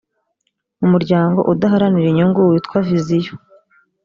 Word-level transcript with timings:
umuryango 0.85 1.39
udaharanira 1.53 2.07
inyungu 2.09 2.39
witwa 2.49 2.77
vision 2.87 3.39